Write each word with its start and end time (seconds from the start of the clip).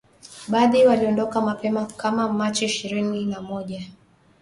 Baadhi 0.47 0.85
waliondoka 0.85 1.41
mapema 1.41 1.85
kama 1.85 2.29
Machi 2.33 2.65
ishirini 2.65 3.07
ishirini 3.09 3.31
na 3.33 3.41
moja 3.41 3.81